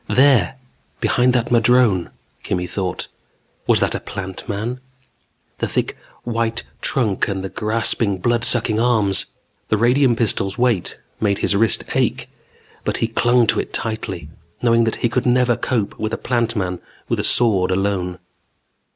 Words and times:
There, 0.09 0.55
behind 0.99 1.33
that 1.33 1.51
madrone, 1.51 2.09
Kimmy 2.43 2.67
thought. 2.67 3.05
Was 3.67 3.81
that 3.81 3.93
a 3.93 3.99
Plant 3.99 4.49
Man? 4.49 4.79
The 5.59 5.67
thick 5.67 5.95
white 6.23 6.63
trunk 6.81 7.27
and 7.27 7.43
the 7.43 7.49
grasping, 7.49 8.17
blood 8.17 8.43
sucking 8.43 8.79
arms 8.79 9.27
The 9.67 9.77
radium 9.77 10.15
pistol's 10.15 10.57
weight 10.57 10.97
made 11.19 11.37
his 11.45 11.55
wrist 11.55 11.83
ache, 11.93 12.27
but 12.83 12.97
he 12.97 13.09
clung 13.09 13.45
to 13.45 13.59
it 13.59 13.73
tightly, 13.73 14.27
knowing 14.59 14.85
that 14.85 14.95
he 15.05 15.07
could 15.07 15.27
never 15.27 15.55
cope 15.55 15.99
with 15.99 16.13
a 16.13 16.17
Plant 16.17 16.55
Man 16.55 16.81
with 17.07 17.19
a 17.19 17.23
sword 17.23 17.69
alone. 17.69 18.17